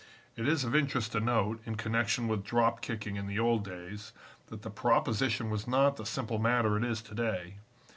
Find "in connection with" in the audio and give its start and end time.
1.63-2.43